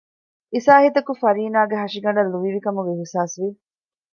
[0.53, 3.49] އިސާހިތަކު ފަރީނާގެ ހަށިގަނޑަށް ލުއިވިކަމުގެ އިޙްސާސްވި